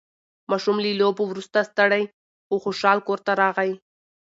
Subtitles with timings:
[0.51, 2.03] ماشوم له لوبو وروسته ستړی
[2.47, 3.71] خو خوشحال کور ته راغی